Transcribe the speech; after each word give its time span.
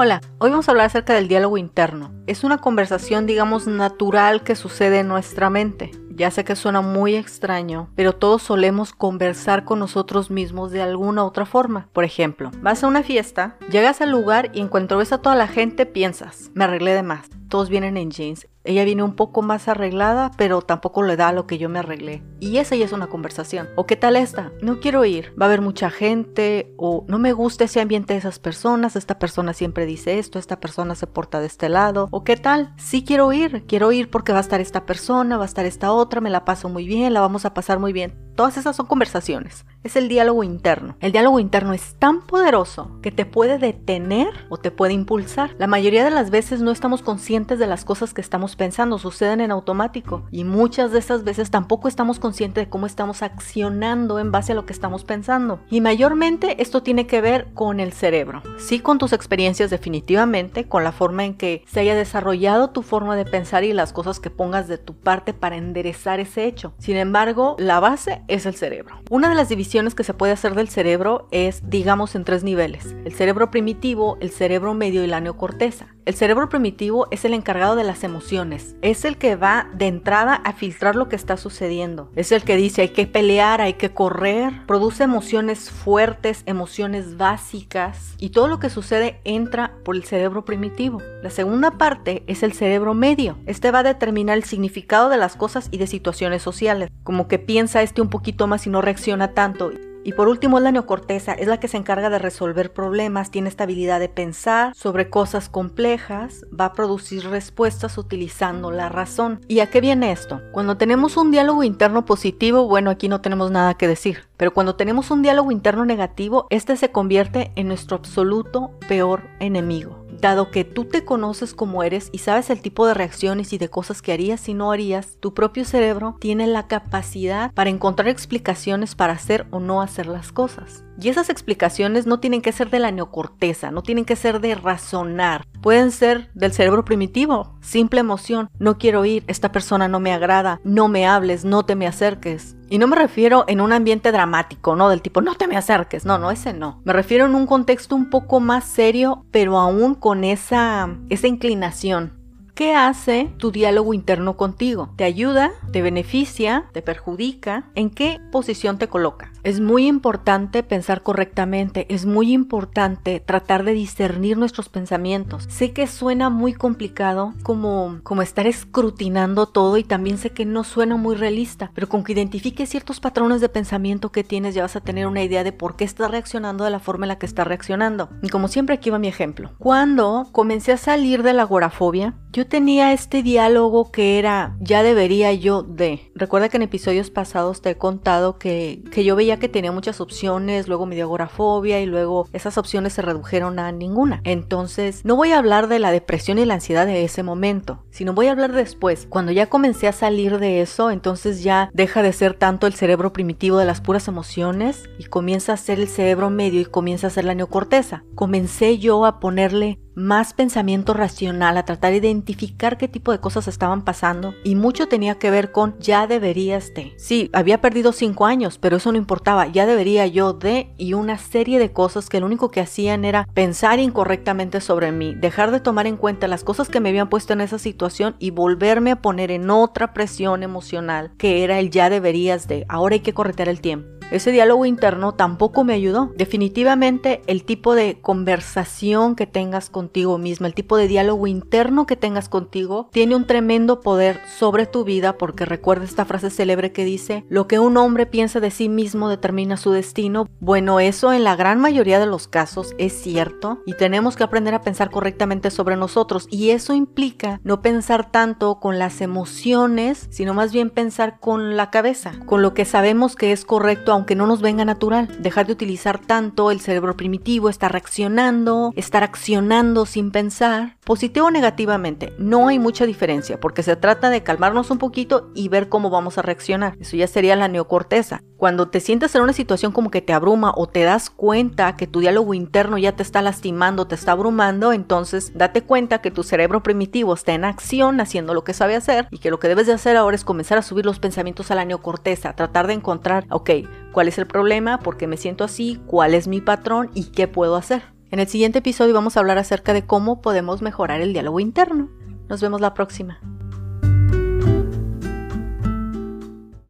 Hola, 0.00 0.20
hoy 0.38 0.50
vamos 0.50 0.68
a 0.68 0.70
hablar 0.70 0.86
acerca 0.86 1.14
del 1.14 1.26
diálogo 1.26 1.58
interno. 1.58 2.12
Es 2.28 2.44
una 2.44 2.58
conversación, 2.58 3.26
digamos, 3.26 3.66
natural 3.66 4.44
que 4.44 4.54
sucede 4.54 5.00
en 5.00 5.08
nuestra 5.08 5.50
mente. 5.50 5.90
Ya 6.18 6.32
sé 6.32 6.44
que 6.44 6.56
suena 6.56 6.80
muy 6.80 7.14
extraño, 7.14 7.90
pero 7.94 8.12
todos 8.12 8.42
solemos 8.42 8.92
conversar 8.92 9.64
con 9.64 9.78
nosotros 9.78 10.32
mismos 10.32 10.72
de 10.72 10.82
alguna 10.82 11.24
otra 11.24 11.46
forma. 11.46 11.88
Por 11.92 12.02
ejemplo, 12.02 12.50
vas 12.60 12.82
a 12.82 12.88
una 12.88 13.04
fiesta, 13.04 13.56
llegas 13.70 14.00
al 14.00 14.10
lugar 14.10 14.50
y 14.52 14.60
en 14.60 14.66
cuanto 14.66 14.96
ves 14.96 15.12
a 15.12 15.18
toda 15.18 15.36
la 15.36 15.46
gente 15.46 15.86
piensas, 15.86 16.50
me 16.54 16.64
arreglé 16.64 16.94
de 16.94 17.04
más. 17.04 17.30
Todos 17.48 17.68
vienen 17.68 17.96
en 17.96 18.10
jeans 18.10 18.48
ella 18.68 18.84
viene 18.84 19.02
un 19.02 19.16
poco 19.16 19.40
más 19.40 19.66
arreglada, 19.66 20.30
pero 20.36 20.60
tampoco 20.60 21.02
le 21.02 21.16
da 21.16 21.32
lo 21.32 21.46
que 21.46 21.56
yo 21.56 21.70
me 21.70 21.78
arreglé. 21.78 22.22
Y 22.38 22.58
esa 22.58 22.76
ya 22.76 22.84
es 22.84 22.92
una 22.92 23.06
conversación. 23.06 23.66
¿O 23.76 23.86
qué 23.86 23.96
tal 23.96 24.14
esta? 24.14 24.52
No 24.60 24.78
quiero 24.78 25.06
ir. 25.06 25.32
Va 25.40 25.46
a 25.46 25.48
haber 25.48 25.62
mucha 25.62 25.88
gente. 25.88 26.74
O 26.76 27.06
no 27.08 27.18
me 27.18 27.32
gusta 27.32 27.64
ese 27.64 27.80
ambiente 27.80 28.12
de 28.12 28.18
esas 28.18 28.38
personas. 28.38 28.94
Esta 28.94 29.18
persona 29.18 29.54
siempre 29.54 29.86
dice 29.86 30.18
esto. 30.18 30.38
Esta 30.38 30.60
persona 30.60 30.94
se 30.96 31.06
porta 31.06 31.40
de 31.40 31.46
este 31.46 31.70
lado. 31.70 32.08
¿O 32.10 32.24
qué 32.24 32.36
tal? 32.36 32.74
Sí 32.76 33.04
quiero 33.04 33.32
ir. 33.32 33.64
Quiero 33.66 33.90
ir 33.90 34.10
porque 34.10 34.32
va 34.32 34.38
a 34.38 34.42
estar 34.42 34.60
esta 34.60 34.84
persona, 34.84 35.38
va 35.38 35.44
a 35.44 35.46
estar 35.46 35.64
esta 35.64 35.92
otra. 35.92 36.07
Me 36.20 36.30
la 36.30 36.44
paso 36.44 36.68
muy 36.68 36.86
bien. 36.86 37.14
La 37.14 37.20
vamos 37.20 37.44
a 37.44 37.54
pasar 37.54 37.78
muy 37.78 37.92
bien. 37.92 38.18
Todas 38.34 38.56
esas 38.56 38.74
son 38.74 38.86
conversaciones. 38.86 39.64
Es 39.88 39.96
el 39.96 40.08
diálogo 40.08 40.44
interno. 40.44 40.96
El 41.00 41.12
diálogo 41.12 41.40
interno 41.40 41.72
es 41.72 41.94
tan 41.98 42.20
poderoso 42.20 42.90
que 43.00 43.10
te 43.10 43.24
puede 43.24 43.56
detener 43.56 44.28
o 44.50 44.58
te 44.58 44.70
puede 44.70 44.92
impulsar. 44.92 45.54
La 45.56 45.66
mayoría 45.66 46.04
de 46.04 46.10
las 46.10 46.28
veces 46.28 46.60
no 46.60 46.72
estamos 46.72 47.00
conscientes 47.00 47.58
de 47.58 47.66
las 47.66 47.86
cosas 47.86 48.12
que 48.12 48.20
estamos 48.20 48.54
pensando, 48.54 48.98
suceden 48.98 49.40
en 49.40 49.50
automático 49.50 50.26
y 50.30 50.44
muchas 50.44 50.92
de 50.92 50.98
esas 50.98 51.24
veces 51.24 51.50
tampoco 51.50 51.88
estamos 51.88 52.18
conscientes 52.18 52.66
de 52.66 52.68
cómo 52.68 52.84
estamos 52.84 53.22
accionando 53.22 54.18
en 54.18 54.30
base 54.30 54.52
a 54.52 54.56
lo 54.56 54.66
que 54.66 54.74
estamos 54.74 55.04
pensando. 55.04 55.60
Y 55.70 55.80
mayormente 55.80 56.60
esto 56.60 56.82
tiene 56.82 57.06
que 57.06 57.22
ver 57.22 57.46
con 57.54 57.80
el 57.80 57.94
cerebro, 57.94 58.42
sí 58.58 58.80
con 58.80 58.98
tus 58.98 59.14
experiencias 59.14 59.70
definitivamente, 59.70 60.68
con 60.68 60.84
la 60.84 60.92
forma 60.92 61.24
en 61.24 61.32
que 61.32 61.64
se 61.66 61.80
haya 61.80 61.94
desarrollado 61.94 62.68
tu 62.68 62.82
forma 62.82 63.16
de 63.16 63.24
pensar 63.24 63.64
y 63.64 63.72
las 63.72 63.94
cosas 63.94 64.20
que 64.20 64.28
pongas 64.28 64.68
de 64.68 64.76
tu 64.76 64.92
parte 64.92 65.32
para 65.32 65.56
enderezar 65.56 66.20
ese 66.20 66.44
hecho. 66.44 66.74
Sin 66.76 66.98
embargo, 66.98 67.56
la 67.58 67.80
base 67.80 68.20
es 68.28 68.44
el 68.44 68.54
cerebro. 68.54 69.00
Una 69.08 69.30
de 69.30 69.34
las 69.34 69.48
divisiones 69.48 69.77
que 69.78 70.04
se 70.04 70.14
puede 70.14 70.32
hacer 70.32 70.54
del 70.54 70.68
cerebro 70.68 71.28
es, 71.30 71.68
digamos, 71.70 72.14
en 72.14 72.24
tres 72.24 72.42
niveles. 72.42 72.96
El 73.04 73.12
cerebro 73.12 73.50
primitivo, 73.50 74.18
el 74.20 74.30
cerebro 74.30 74.74
medio 74.74 75.04
y 75.04 75.06
la 75.06 75.20
neocorteza. 75.20 75.94
El 76.08 76.14
cerebro 76.14 76.48
primitivo 76.48 77.06
es 77.10 77.26
el 77.26 77.34
encargado 77.34 77.76
de 77.76 77.84
las 77.84 78.02
emociones. 78.02 78.76
Es 78.80 79.04
el 79.04 79.18
que 79.18 79.36
va 79.36 79.68
de 79.74 79.88
entrada 79.88 80.36
a 80.36 80.54
filtrar 80.54 80.96
lo 80.96 81.10
que 81.10 81.16
está 81.16 81.36
sucediendo. 81.36 82.10
Es 82.16 82.32
el 82.32 82.44
que 82.44 82.56
dice 82.56 82.80
hay 82.80 82.88
que 82.88 83.06
pelear, 83.06 83.60
hay 83.60 83.74
que 83.74 83.90
correr. 83.90 84.64
Produce 84.66 85.04
emociones 85.04 85.68
fuertes, 85.68 86.44
emociones 86.46 87.18
básicas. 87.18 88.14
Y 88.16 88.30
todo 88.30 88.48
lo 88.48 88.58
que 88.58 88.70
sucede 88.70 89.20
entra 89.24 89.74
por 89.84 89.96
el 89.96 90.04
cerebro 90.04 90.46
primitivo. 90.46 91.02
La 91.22 91.28
segunda 91.28 91.72
parte 91.72 92.22
es 92.26 92.42
el 92.42 92.54
cerebro 92.54 92.94
medio. 92.94 93.36
Este 93.44 93.70
va 93.70 93.80
a 93.80 93.82
determinar 93.82 94.38
el 94.38 94.44
significado 94.44 95.10
de 95.10 95.18
las 95.18 95.36
cosas 95.36 95.68
y 95.70 95.76
de 95.76 95.86
situaciones 95.86 96.40
sociales. 96.40 96.88
Como 97.02 97.28
que 97.28 97.38
piensa 97.38 97.82
este 97.82 98.00
un 98.00 98.08
poquito 98.08 98.46
más 98.46 98.66
y 98.66 98.70
no 98.70 98.80
reacciona 98.80 99.34
tanto. 99.34 99.72
Y 100.08 100.14
por 100.14 100.28
último, 100.28 100.58
la 100.58 100.72
neocorteza 100.72 101.34
es 101.34 101.48
la 101.48 101.60
que 101.60 101.68
se 101.68 101.76
encarga 101.76 102.08
de 102.08 102.18
resolver 102.18 102.72
problemas, 102.72 103.30
tiene 103.30 103.50
esta 103.50 103.64
habilidad 103.64 104.00
de 104.00 104.08
pensar 104.08 104.74
sobre 104.74 105.10
cosas 105.10 105.50
complejas, 105.50 106.46
va 106.58 106.64
a 106.64 106.72
producir 106.72 107.28
respuestas 107.28 107.98
utilizando 107.98 108.70
la 108.70 108.88
razón. 108.88 109.42
¿Y 109.48 109.60
a 109.60 109.68
qué 109.68 109.82
viene 109.82 110.10
esto? 110.10 110.40
Cuando 110.52 110.78
tenemos 110.78 111.18
un 111.18 111.30
diálogo 111.30 111.62
interno 111.62 112.06
positivo, 112.06 112.66
bueno, 112.66 112.88
aquí 112.88 113.10
no 113.10 113.20
tenemos 113.20 113.50
nada 113.50 113.74
que 113.74 113.86
decir. 113.86 114.20
Pero 114.38 114.54
cuando 114.54 114.76
tenemos 114.76 115.10
un 115.10 115.20
diálogo 115.20 115.52
interno 115.52 115.84
negativo, 115.84 116.46
este 116.48 116.78
se 116.78 116.90
convierte 116.90 117.52
en 117.56 117.68
nuestro 117.68 117.98
absoluto 117.98 118.70
peor 118.88 119.24
enemigo 119.40 120.07
dado 120.20 120.50
que 120.50 120.64
tú 120.64 120.84
te 120.84 121.04
conoces 121.04 121.54
como 121.54 121.82
eres 121.82 122.10
y 122.12 122.18
sabes 122.18 122.50
el 122.50 122.60
tipo 122.60 122.86
de 122.86 122.94
reacciones 122.94 123.52
y 123.52 123.58
de 123.58 123.68
cosas 123.68 124.02
que 124.02 124.12
harías 124.12 124.48
y 124.48 124.54
no 124.54 124.72
harías, 124.72 125.16
tu 125.20 125.34
propio 125.34 125.64
cerebro 125.64 126.16
tiene 126.20 126.46
la 126.46 126.66
capacidad 126.66 127.52
para 127.52 127.70
encontrar 127.70 128.08
explicaciones 128.08 128.94
para 128.94 129.14
hacer 129.14 129.46
o 129.50 129.60
no 129.60 129.82
hacer 129.82 130.06
las 130.06 130.32
cosas. 130.32 130.84
Y 131.00 131.08
esas 131.08 131.30
explicaciones 131.30 132.06
no 132.06 132.18
tienen 132.18 132.42
que 132.42 132.52
ser 132.52 132.70
de 132.70 132.80
la 132.80 132.90
neocorteza, 132.90 133.70
no 133.70 133.82
tienen 133.82 134.04
que 134.04 134.16
ser 134.16 134.40
de 134.40 134.56
razonar, 134.56 135.46
pueden 135.62 135.92
ser 135.92 136.30
del 136.34 136.52
cerebro 136.52 136.84
primitivo, 136.84 137.56
simple 137.60 138.00
emoción, 138.00 138.48
no 138.58 138.78
quiero 138.78 139.04
ir, 139.04 139.22
esta 139.28 139.52
persona 139.52 139.86
no 139.86 140.00
me 140.00 140.12
agrada, 140.12 140.60
no 140.64 140.88
me 140.88 141.06
hables, 141.06 141.44
no 141.44 141.64
te 141.64 141.76
me 141.76 141.86
acerques. 141.86 142.57
Y 142.70 142.78
no 142.78 142.86
me 142.86 142.96
refiero 142.96 143.44
en 143.48 143.60
un 143.60 143.72
ambiente 143.72 144.12
dramático, 144.12 144.76
¿no? 144.76 144.88
Del 144.88 145.02
tipo, 145.02 145.20
no 145.20 145.34
te 145.34 145.48
me 145.48 145.56
acerques, 145.56 146.04
no, 146.04 146.18
no, 146.18 146.30
ese 146.30 146.52
no. 146.52 146.80
Me 146.84 146.92
refiero 146.92 147.26
en 147.26 147.34
un 147.34 147.46
contexto 147.46 147.96
un 147.96 148.10
poco 148.10 148.40
más 148.40 148.64
serio, 148.64 149.24
pero 149.30 149.58
aún 149.58 149.94
con 149.94 150.24
esa, 150.24 150.88
esa 151.08 151.28
inclinación 151.28 152.17
¿Qué 152.58 152.74
hace 152.74 153.30
tu 153.36 153.52
diálogo 153.52 153.94
interno 153.94 154.36
contigo? 154.36 154.92
¿Te 154.96 155.04
ayuda? 155.04 155.52
¿Te 155.70 155.80
beneficia? 155.80 156.64
¿Te 156.72 156.82
perjudica? 156.82 157.70
¿En 157.76 157.88
qué 157.88 158.20
posición 158.32 158.78
te 158.78 158.88
coloca? 158.88 159.30
Es 159.44 159.60
muy 159.60 159.86
importante 159.86 160.64
pensar 160.64 161.02
correctamente, 161.04 161.86
es 161.88 162.04
muy 162.04 162.32
importante 162.32 163.20
tratar 163.20 163.62
de 163.62 163.74
discernir 163.74 164.36
nuestros 164.36 164.68
pensamientos. 164.68 165.46
Sé 165.48 165.72
que 165.72 165.86
suena 165.86 166.30
muy 166.30 166.52
complicado 166.52 167.32
como, 167.44 168.00
como 168.02 168.22
estar 168.22 168.48
escrutinando 168.48 169.46
todo 169.46 169.76
y 169.76 169.84
también 169.84 170.18
sé 170.18 170.30
que 170.30 170.44
no 170.44 170.64
suena 170.64 170.96
muy 170.96 171.14
realista, 171.14 171.70
pero 171.76 171.88
con 171.88 172.02
que 172.02 172.12
identifiques 172.12 172.68
ciertos 172.68 172.98
patrones 172.98 173.40
de 173.40 173.48
pensamiento 173.48 174.10
que 174.10 174.24
tienes 174.24 174.56
ya 174.56 174.62
vas 174.62 174.74
a 174.74 174.80
tener 174.80 175.06
una 175.06 175.22
idea 175.22 175.44
de 175.44 175.52
por 175.52 175.76
qué 175.76 175.84
estás 175.84 176.10
reaccionando 176.10 176.64
de 176.64 176.70
la 176.70 176.80
forma 176.80 177.06
en 177.06 177.10
la 177.10 177.18
que 177.20 177.26
estás 177.26 177.46
reaccionando. 177.46 178.08
Y 178.20 178.30
como 178.30 178.48
siempre 178.48 178.74
aquí 178.74 178.90
va 178.90 178.98
mi 178.98 179.06
ejemplo. 179.06 179.52
Cuando 179.58 180.26
comencé 180.32 180.72
a 180.72 180.76
salir 180.76 181.22
de 181.22 181.34
la 181.34 181.42
agorafobia, 181.42 182.14
yo 182.38 182.46
tenía 182.46 182.92
este 182.92 183.24
diálogo 183.24 183.90
que 183.90 184.20
era, 184.20 184.56
ya 184.60 184.84
debería 184.84 185.32
yo 185.32 185.64
de. 185.64 186.12
Recuerda 186.14 186.48
que 186.48 186.56
en 186.56 186.62
episodios 186.62 187.10
pasados 187.10 187.62
te 187.62 187.70
he 187.70 187.74
contado 187.76 188.38
que, 188.38 188.84
que 188.92 189.02
yo 189.02 189.16
veía 189.16 189.40
que 189.40 189.48
tenía 189.48 189.72
muchas 189.72 190.00
opciones, 190.00 190.68
luego 190.68 190.86
me 190.86 190.94
dio 190.94 191.06
agorafobia 191.06 191.80
y 191.80 191.86
luego 191.86 192.28
esas 192.32 192.56
opciones 192.56 192.92
se 192.92 193.02
redujeron 193.02 193.58
a 193.58 193.72
ninguna. 193.72 194.20
Entonces, 194.22 195.04
no 195.04 195.16
voy 195.16 195.32
a 195.32 195.38
hablar 195.38 195.66
de 195.66 195.80
la 195.80 195.90
depresión 195.90 196.38
y 196.38 196.44
la 196.44 196.54
ansiedad 196.54 196.86
de 196.86 197.02
ese 197.02 197.24
momento, 197.24 197.82
sino 197.90 198.12
voy 198.12 198.28
a 198.28 198.30
hablar 198.30 198.52
después. 198.52 199.08
Cuando 199.08 199.32
ya 199.32 199.46
comencé 199.46 199.88
a 199.88 199.92
salir 199.92 200.38
de 200.38 200.60
eso, 200.60 200.92
entonces 200.92 201.42
ya 201.42 201.70
deja 201.74 202.04
de 202.04 202.12
ser 202.12 202.34
tanto 202.34 202.68
el 202.68 202.74
cerebro 202.74 203.12
primitivo 203.12 203.58
de 203.58 203.64
las 203.64 203.80
puras 203.80 204.06
emociones 204.06 204.88
y 204.96 205.06
comienza 205.06 205.54
a 205.54 205.56
ser 205.56 205.80
el 205.80 205.88
cerebro 205.88 206.30
medio 206.30 206.60
y 206.60 206.66
comienza 206.66 207.08
a 207.08 207.10
ser 207.10 207.24
la 207.24 207.34
neocorteza. 207.34 208.04
Comencé 208.14 208.78
yo 208.78 209.06
a 209.06 209.18
ponerle 209.18 209.80
más 209.98 210.32
pensamiento 210.32 210.94
racional, 210.94 211.56
a 211.56 211.64
tratar 211.64 211.90
de 211.90 211.98
identificar 211.98 212.78
qué 212.78 212.88
tipo 212.88 213.12
de 213.12 213.18
cosas 213.18 213.48
estaban 213.48 213.84
pasando 213.84 214.34
y 214.44 214.54
mucho 214.54 214.86
tenía 214.86 215.16
que 215.18 215.30
ver 215.30 215.52
con 215.52 215.78
ya 215.80 216.06
deberías 216.06 216.72
de. 216.72 216.94
Sí, 216.96 217.30
había 217.32 217.60
perdido 217.60 217.92
cinco 217.92 218.24
años, 218.24 218.58
pero 218.58 218.76
eso 218.76 218.92
no 218.92 218.98
importaba, 218.98 219.48
ya 219.48 219.66
debería 219.66 220.06
yo 220.06 220.32
de 220.32 220.72
y 220.78 220.94
una 220.94 221.18
serie 221.18 221.58
de 221.58 221.72
cosas 221.72 222.08
que 222.08 222.20
lo 222.20 222.26
único 222.26 222.50
que 222.50 222.60
hacían 222.60 223.04
era 223.04 223.28
pensar 223.34 223.80
incorrectamente 223.80 224.60
sobre 224.60 224.92
mí, 224.92 225.14
dejar 225.14 225.50
de 225.50 225.60
tomar 225.60 225.86
en 225.86 225.96
cuenta 225.96 226.28
las 226.28 226.44
cosas 226.44 226.68
que 226.68 226.80
me 226.80 226.90
habían 226.90 227.08
puesto 227.08 227.32
en 227.32 227.40
esa 227.40 227.58
situación 227.58 228.14
y 228.18 228.30
volverme 228.30 228.92
a 228.92 229.02
poner 229.02 229.30
en 229.30 229.50
otra 229.50 229.92
presión 229.92 230.42
emocional 230.42 231.12
que 231.18 231.42
era 231.42 231.58
el 231.58 231.70
ya 231.70 231.90
deberías 231.90 232.46
de, 232.46 232.64
ahora 232.68 232.94
hay 232.94 233.00
que 233.00 233.14
corretear 233.14 233.48
el 233.48 233.60
tiempo. 233.60 233.97
Ese 234.10 234.32
diálogo 234.32 234.64
interno 234.64 235.12
tampoco 235.12 235.64
me 235.64 235.74
ayudó. 235.74 236.12
Definitivamente 236.16 237.20
el 237.26 237.44
tipo 237.44 237.74
de 237.74 238.00
conversación 238.00 239.14
que 239.14 239.26
tengas 239.26 239.68
contigo 239.68 240.16
misma, 240.16 240.46
el 240.46 240.54
tipo 240.54 240.78
de 240.78 240.88
diálogo 240.88 241.26
interno 241.26 241.84
que 241.84 241.96
tengas 241.96 242.30
contigo, 242.30 242.88
tiene 242.90 243.14
un 243.16 243.26
tremendo 243.26 243.80
poder 243.80 244.20
sobre 244.38 244.64
tu 244.64 244.84
vida 244.84 245.18
porque 245.18 245.44
recuerda 245.44 245.84
esta 245.84 246.06
frase 246.06 246.30
célebre 246.30 246.72
que 246.72 246.86
dice, 246.86 247.26
lo 247.28 247.46
que 247.46 247.58
un 247.58 247.76
hombre 247.76 248.06
piensa 248.06 248.40
de 248.40 248.50
sí 248.50 248.70
mismo 248.70 249.10
determina 249.10 249.58
su 249.58 249.72
destino. 249.72 250.26
Bueno, 250.40 250.80
eso 250.80 251.12
en 251.12 251.22
la 251.22 251.36
gran 251.36 251.60
mayoría 251.60 252.00
de 252.00 252.06
los 252.06 252.28
casos 252.28 252.74
es 252.78 252.94
cierto 252.94 253.58
y 253.66 253.74
tenemos 253.74 254.16
que 254.16 254.24
aprender 254.24 254.54
a 254.54 254.62
pensar 254.62 254.90
correctamente 254.90 255.50
sobre 255.50 255.76
nosotros 255.76 256.26
y 256.30 256.50
eso 256.50 256.72
implica 256.72 257.40
no 257.44 257.60
pensar 257.60 258.10
tanto 258.10 258.58
con 258.58 258.78
las 258.78 259.02
emociones, 259.02 260.06
sino 260.10 260.32
más 260.32 260.50
bien 260.50 260.70
pensar 260.70 261.20
con 261.20 261.58
la 261.58 261.70
cabeza, 261.70 262.12
con 262.24 262.40
lo 262.40 262.54
que 262.54 262.64
sabemos 262.64 263.14
que 263.14 263.32
es 263.32 263.44
correcto 263.44 263.97
aunque 263.98 264.14
no 264.14 264.26
nos 264.26 264.40
venga 264.40 264.64
natural. 264.64 265.08
Dejar 265.20 265.46
de 265.46 265.52
utilizar 265.52 265.98
tanto 265.98 266.50
el 266.50 266.60
cerebro 266.60 266.96
primitivo, 266.96 267.48
estar 267.48 267.72
reaccionando, 267.72 268.72
estar 268.76 269.02
accionando 269.02 269.86
sin 269.86 270.12
pensar. 270.12 270.76
Positivo 270.84 271.26
o 271.26 271.30
negativamente, 271.30 272.12
no 272.18 272.48
hay 272.48 272.58
mucha 272.58 272.86
diferencia 272.86 273.40
porque 273.40 273.64
se 273.64 273.76
trata 273.76 274.08
de 274.08 274.22
calmarnos 274.22 274.70
un 274.70 274.78
poquito 274.78 275.30
y 275.34 275.48
ver 275.48 275.68
cómo 275.68 275.90
vamos 275.90 276.16
a 276.16 276.22
reaccionar. 276.22 276.76
Eso 276.80 276.96
ya 276.96 277.08
sería 277.08 277.34
la 277.34 277.48
neocorteza. 277.48 278.22
Cuando 278.38 278.68
te 278.68 278.78
sientes 278.78 279.12
en 279.16 279.22
una 279.22 279.32
situación 279.32 279.72
como 279.72 279.90
que 279.90 280.00
te 280.00 280.12
abruma 280.12 280.52
o 280.54 280.68
te 280.68 280.84
das 280.84 281.10
cuenta 281.10 281.74
que 281.74 281.88
tu 281.88 281.98
diálogo 281.98 282.34
interno 282.34 282.78
ya 282.78 282.92
te 282.92 283.02
está 283.02 283.20
lastimando, 283.20 283.88
te 283.88 283.96
está 283.96 284.12
abrumando, 284.12 284.72
entonces 284.72 285.32
date 285.34 285.62
cuenta 285.62 286.00
que 286.00 286.12
tu 286.12 286.22
cerebro 286.22 286.62
primitivo 286.62 287.14
está 287.14 287.34
en 287.34 287.44
acción 287.44 288.00
haciendo 288.00 288.34
lo 288.34 288.44
que 288.44 288.54
sabe 288.54 288.76
hacer 288.76 289.08
y 289.10 289.18
que 289.18 289.30
lo 289.30 289.40
que 289.40 289.48
debes 289.48 289.66
de 289.66 289.72
hacer 289.72 289.96
ahora 289.96 290.14
es 290.14 290.22
comenzar 290.22 290.56
a 290.56 290.62
subir 290.62 290.86
los 290.86 291.00
pensamientos 291.00 291.50
a 291.50 291.56
la 291.56 291.64
neocorteza, 291.64 292.36
tratar 292.36 292.68
de 292.68 292.74
encontrar, 292.74 293.26
ok, 293.28 293.50
cuál 293.90 294.06
es 294.06 294.18
el 294.18 294.28
problema, 294.28 294.78
por 294.78 294.96
qué 294.96 295.08
me 295.08 295.16
siento 295.16 295.42
así, 295.42 295.82
cuál 295.88 296.14
es 296.14 296.28
mi 296.28 296.40
patrón 296.40 296.92
y 296.94 297.06
qué 297.06 297.26
puedo 297.26 297.56
hacer. 297.56 297.82
En 298.12 298.20
el 298.20 298.28
siguiente 298.28 298.60
episodio 298.60 298.94
vamos 298.94 299.16
a 299.16 299.20
hablar 299.20 299.38
acerca 299.38 299.72
de 299.72 299.84
cómo 299.84 300.22
podemos 300.22 300.62
mejorar 300.62 301.00
el 301.00 301.12
diálogo 301.12 301.40
interno. 301.40 301.90
Nos 302.28 302.40
vemos 302.40 302.60
la 302.60 302.72
próxima. 302.72 303.18